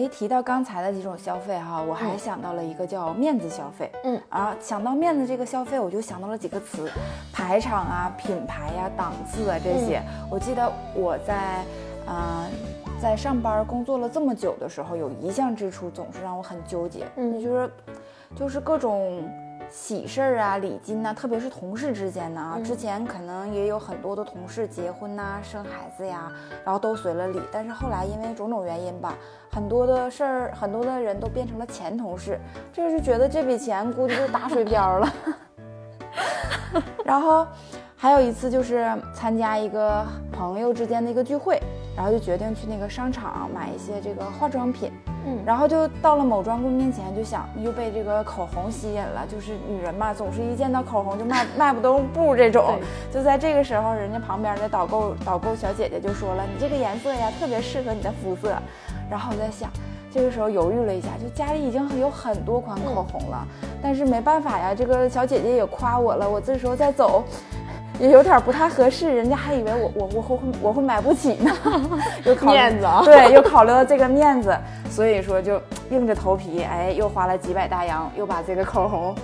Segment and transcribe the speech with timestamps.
[0.00, 3.90] 一提到刚才的几种消费哈，我还想到了一个叫面子消费。
[4.04, 6.90] 嗯，啊，想到面子这个消费，我就想到了几个词：
[7.32, 10.02] 排场啊、品牌呀、档次啊这些。
[10.30, 11.64] 我记得我在，
[12.08, 12.46] 嗯，
[13.00, 17.70] 在上班工作了这么久的时候，有一项支出总是让我很纠结，嗯就是，
[18.34, 19.22] 就是各种。
[19.70, 26.30] 喜事儿啊，礼金呐，特别是同事之间呢啊，之前可能也有很多的同事结婚呐、生孩子呀，
[26.64, 27.40] 然后都随了礼。
[27.52, 29.14] 但是后来因为种种原因吧，
[29.52, 32.38] 很多的事儿，很多的人都变成了前同事，
[32.72, 35.12] 就是觉得这笔钱估计就打水漂了。
[37.04, 37.46] 然后
[37.96, 41.60] 还有一次就是参加一个朋友之间的一个聚会，
[41.96, 44.92] 然后就决定去那个商场买一些这个化妆品。
[45.26, 49.26] 嗯，然后就到了某专柜面前，就想又被这个口红吸引了。
[49.28, 52.78] 就是女人嘛，总是一见到口红就迈迈不动步这种。
[53.12, 58.56] 就在这个时候，人家旁边的导购导购小姐姐就说了：“你这个颜色呀，特别适合你的肤色。”
[59.10, 59.70] 然后我在想，
[60.10, 63.46] 这个时候犹豫了一下，就家里已经有很多款口红了，
[63.82, 67.24] 但是没办法呀，这个小姐姐也夸我了，我这时候再走。
[68.00, 71.52] 也有点不太合适，人家还以为我我我会我会买不起呢，
[72.24, 74.56] 又考面子， 对，又考虑到这个面子，
[74.88, 79.14] 所以说就硬着头皮，哎，又花了几百大洋，又把这个口红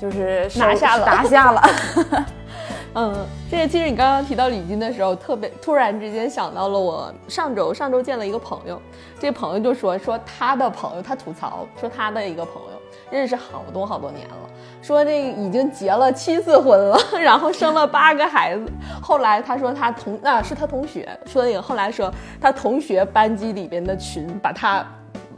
[0.00, 1.62] 就是拿下了，拿下了。
[2.94, 3.14] 嗯，
[3.50, 8.80] 这个其实你刚刚提到礼金的时候，特别突然之间想到了我上周上周见了一个朋友，
[9.20, 12.77] 这朋友就说说他的朋友，他吐槽说他的一个朋友。
[13.10, 14.34] 认识好多好多年了，
[14.82, 18.64] 说这已经结了七次婚了， 然后生了八个孩子。
[19.02, 24.86] 后来他说他同啊是他同学说那个，后来说他同学班级里边的群把他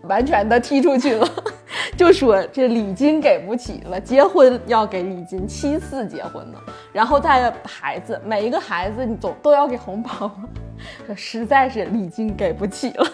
[0.03, 1.29] 完全的踢出去了，
[1.97, 6.59] 就说这礼金给不起了，结婚要给礼金，七次结婚呢，
[6.93, 10.31] 然后带孩子每一个孩子你总都要给红包，
[11.07, 13.07] 说实在是礼金给不起了。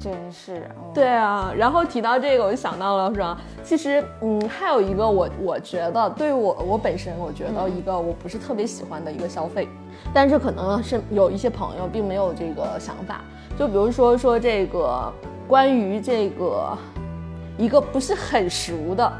[0.00, 9.68] 真是，对啊，然后提到这个，我就想到了说，其实，嗯，还有一个我我觉得，对我我本身，我觉得一个我不是特别喜欢的一个消费，
[10.14, 13.22] 但是可能是有一些朋友并没有这个想法，
[13.58, 15.12] 就比如说说这个
[15.48, 16.78] 关于这个
[17.58, 19.12] 一个不是很熟的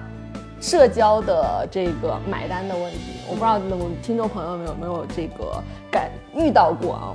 [0.60, 7.12] 社交的这个买单的问题，我不知道那个听众朋友们有没有这个感遇到过啊？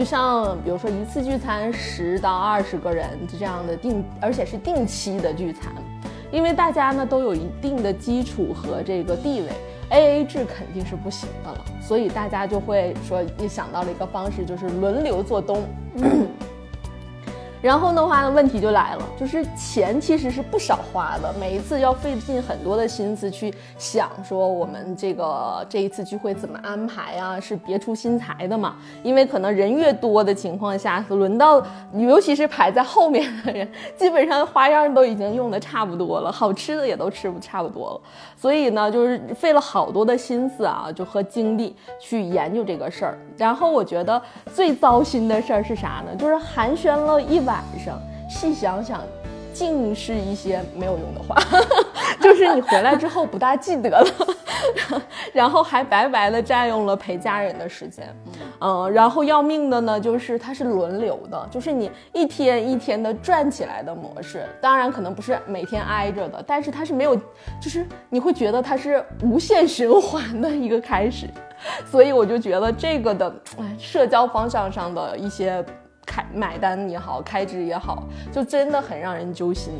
[0.00, 5.70] 就像比如说一次聚餐十到二十个人这样的定，而且是定期的聚餐，
[6.32, 9.48] 因为大家呢都有一定的基础和这个地位
[9.90, 15.62] ，A A 制肯定是不行的了，所以大家就会说，也想到了一个方式，就是轮流做东。
[17.62, 28.76] 然后的话呢，问题就来了，就是钱其实是不少花的，每一次要费尽很多的心思去想说我们这个这一次聚会怎么安排啊，是别出心裁的嘛。
[29.02, 31.62] 因为可能人越多的情况下，轮到
[31.92, 38.00] 尤其是排在后面的人，基本上花样都已经用的差不多了，好吃的也都吃不差不多了。
[38.36, 43.18] 所以呢，就是费了好多的心思啊，就和精力去研究这个事儿。
[43.36, 44.20] 然后我觉得
[44.54, 46.16] 最糟心的事儿是啥呢？
[46.16, 49.00] 就是寒暄了一晚晚上，细想想，
[49.52, 51.34] 尽是一些没有用的话，
[52.22, 54.06] 就是你回来之后不大记得了，
[55.32, 58.06] 然后还白白的占用了陪家人的时间，
[58.60, 67.16] 嗯，然后要命的呢，就是它是轮流的，就是你一天一天的转起来的模式，当然可能不是每天挨着的，但是它是没有，
[67.60, 71.26] 就是你会觉得它是无限循环的一个开始，
[71.90, 75.64] 所以我就觉得这个的，哎，社交方向上的一些。
[76.10, 79.72] 开买单也好，开支也好，就真的很让人揪心。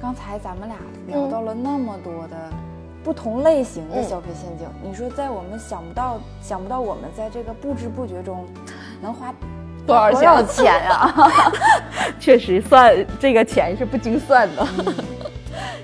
[0.00, 2.36] 刚才咱们俩聊到了那么多的
[3.04, 8.46] 不同类型的消费陷阱，你说在我们想不到想不到我们在这个不知不觉中
[9.02, 9.34] 能花
[9.86, 11.14] 多少多少钱啊？
[12.18, 14.66] 确实算这个钱是不精算的。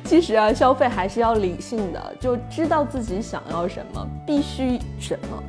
[0.04, 5.42] 其实啊，消费还是要理性的，就知道自己想要什么，必须什么。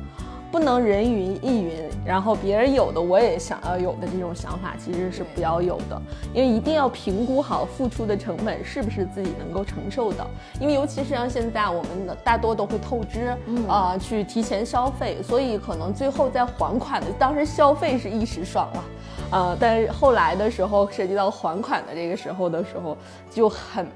[0.50, 1.72] 不能人云亦云，
[2.04, 6.00] 然后别人有的我也想要有的这种想法，其实是不要有的。
[6.32, 10.26] 因为一定要评估好付出的成本是不是自己能够承受的。
[10.58, 13.36] 因为尤其是像现在，我们的大多都会透支，
[13.68, 18.84] 啊，去提前消费，所以可能最后在还款的当时消费是一时爽了，
[19.30, 22.96] 呃，但是后来的时候涉及到还款的这个时候的时候
[23.30, 23.86] 就很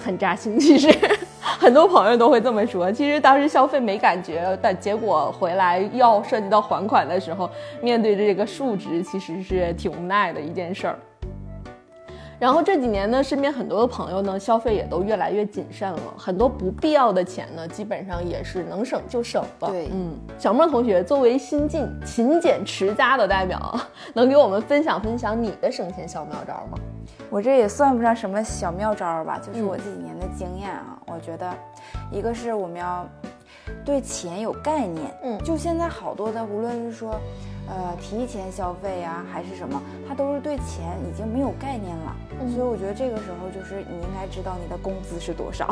[0.00, 0.88] 很扎心，其实。
[1.58, 7.48] 很多朋友都会这么说，其实当时消费没感觉，但结果回来要涉及到还款的时候，
[7.80, 10.98] 面对这个数值，其实是挺无奈的一件事儿。
[12.38, 19.68] 然后这几年呢，身边很多的朋友呢，消费也都越来越谨慎了，很多不必要的钱呢，基本上也是能省就省吧。
[19.68, 23.74] 对，嗯，小莫同学作为新晋勤俭持家的代表，
[24.12, 26.78] 能给我们分享分享你的省钱小妙招吗？
[27.30, 30.98] 我这也算不上什么小妙招吧，就是我这几年的经验啊。
[31.06, 31.50] 我觉得，
[32.10, 33.06] 一个是我们要
[33.84, 37.18] 对钱有概念，嗯，就现在好多的，无论是说。
[37.68, 42.16] 呃，提前消费呀，还是什么，他都是对钱已经没有概念了。
[42.54, 45.68] 所以我觉得这个时候就是你应该知道你的工资是多少，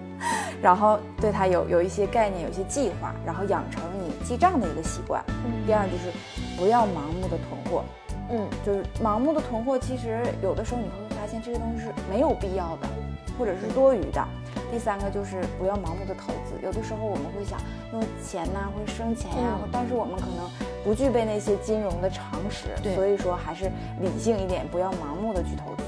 [0.62, 5.22] 然后对他有有一些概念，有一些计划，然后养成你记账的一个习惯。
[5.66, 6.10] 第二就是
[6.56, 7.84] 不要盲目的囤货。
[8.28, 12.88] 嗯，就是盲目的囤货，其实有的时候你会发现这些东西是没有必要的，
[13.38, 14.26] 或者是多余的。
[14.68, 17.60] 第三个就是不要盲目的投资，有的时候我们会想
[17.92, 20.50] 用钱呐，会生钱呀，但是我们可能
[20.86, 23.64] 不具备那些金融的常识，所以说还是
[24.00, 25.82] 理性一点，不要盲目的去投资。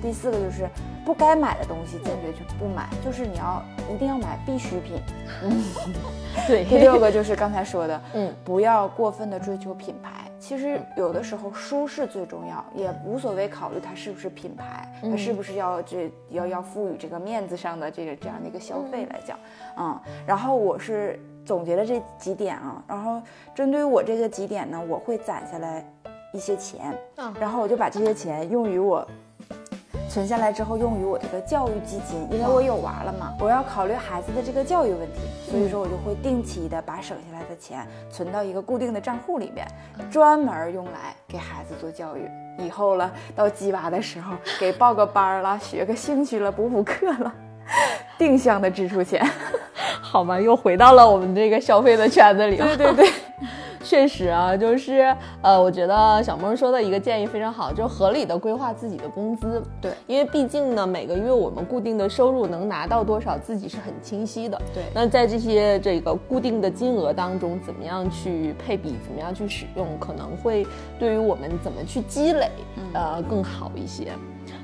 [0.00, 0.68] 第四个就是
[1.04, 3.60] 不该买的东西坚决就不买，就是你要
[3.92, 5.02] 一定要买必需品。
[5.42, 5.64] 嗯，
[6.46, 6.64] 对。
[6.70, 10.12] 第六个就是刚才说的， 嗯，不要过分的追求品牌。
[10.38, 19.36] 其实有的时候舒适最重要，也无所谓考虑它是不是品牌，它是不是要这要要赋予这个面子上的这个这样的一个消费来讲，
[19.78, 23.20] 嗯，然后我是总结了这几点啊，然后
[23.54, 25.84] 针对我这个几点呢，我会攒下来
[26.32, 29.06] 一些钱，嗯，然后我就把这些钱用于我。
[30.06, 35.20] 存下来之后用于我这个教育基金，因为我有娃了嘛，我要考虑孩子的这个教育问题，
[35.50, 39.66] 所以说我就会定期的把省下来的钱存到一个固定的账户里边，
[40.12, 42.30] 专门用来给孩子做教育。
[42.58, 47.34] 以后了到鸡娃的时候，给报个班了，学个兴趣了，补补课了，
[48.16, 49.26] 定向的支出钱，
[50.04, 52.56] 好吧，又回到了我们这个消费的圈子里。
[52.56, 53.08] 对对 对。
[53.84, 59.62] 确实啊，就是呃，我觉得小梦说的一个建议非常好，就合理的规划自己的工资。
[59.78, 64.58] 对，因为毕竟呢，每个月我们固定的收入能拿到多少，自己是很清晰的。
[64.72, 70.66] 对，那在这些这个固定的金额当中，怎么样去配比，怎么样去使用，可能会
[70.98, 72.48] 对于我们怎么去积累，
[72.94, 74.12] 呃，更好一些。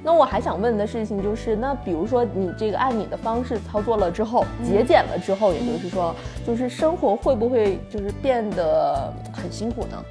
[0.03, 6.15] 那我还想问的事情就是，那比如说你这个按你的方式操作了之后，节俭了之后，也就是说，
[6.47, 10.03] 就是生活会不会就是变得很辛苦呢？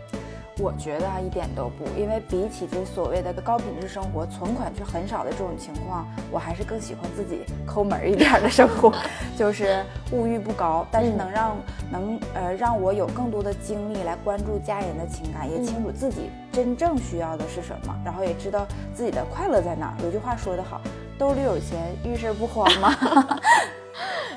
[0.59, 8.93] 我觉得啊，一点都不，因为比起这所谓的高品质生活，存款却很少的这种情况，我还是更喜欢自己抠门一点的生活，
[9.37, 11.57] 就是物欲不高，但是能让
[11.89, 19.95] 能呃让我有更多的精力来关注家人的情感，也清楚自己真正需要的是什么，然后也知道自己的快乐在哪。
[20.03, 20.81] 有句话说得好，
[21.17, 22.93] 兜里有钱，遇事不慌嘛。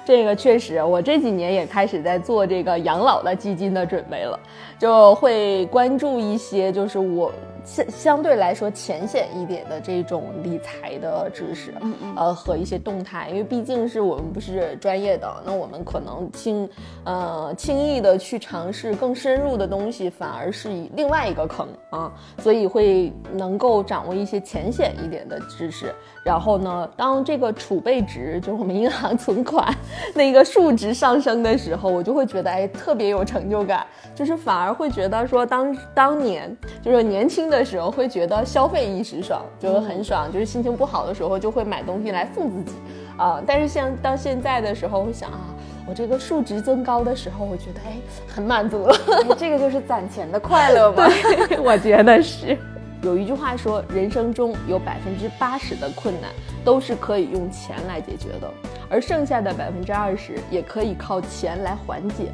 [0.05, 4.39] 这个确实，我这几年也开始在做这个养老的基金的准备了，
[4.79, 7.33] 就会关注一些，就是我。
[7.65, 16.69] 相相对来说浅显一点的这种理财的知识，嗯嗯，呃和一些动态，因为毕竟是我们不是专业的，那我们可能轻，
[17.05, 25.95] 呃轻易的去尝试更深入的东西，反而是以另外一个坑啊，所以会能够掌握一些浅显一点的知识。
[26.25, 29.73] 然后呢，当这个储备值，就是我们银行存款
[30.15, 37.52] 那个数值上升的时候，我就会觉得哎特别有成就感，就是反而会觉得说当当年就是年轻。
[37.53, 42.73] 的时候会觉得消费一时爽，就很爽，就是心情不好的时候就会买东西来送自己
[43.17, 43.41] 啊。
[43.47, 45.55] 但是像到现在的时候，会想啊，
[45.87, 47.97] 我这个数值增高的时候，我觉得哎
[48.27, 48.97] 很满足了。
[49.39, 51.07] 这个就是攒钱的快乐吧？
[51.49, 52.59] 对，我觉得是。
[53.03, 56.31] 有一句话说，人生中有百分之八十的困难
[56.65, 58.49] 都是可以用钱来解决的，
[58.89, 62.27] 而剩下的百分之二十也可以靠钱来缓解。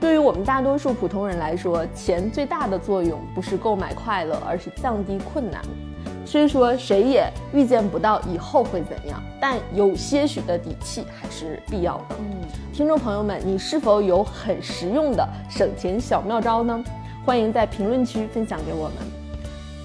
[0.00, 5.60] 对于我们大多数普通人来说，钱最大的作用不是购买快乐，而是降低困难。
[6.24, 12.16] 虽说谁也预见不到以后会怎样，但有些许的底气还是必要的。
[12.20, 12.40] 嗯，
[12.72, 16.84] 听众朋友们，你是否有很实用的省钱小妙招呢？
[17.24, 18.96] 欢迎在评论区分享给我们。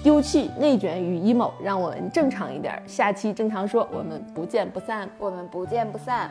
[0.02, 2.80] 丢弃内卷与 emo，让我们正常一点。
[2.86, 5.08] 下期正常说，我们不见不散。
[5.18, 6.30] 我们不见不散。